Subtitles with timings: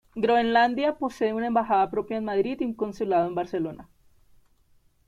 [0.15, 3.87] Groenlandia posee una embajada propia en Madrid y un consulado en Barcelona.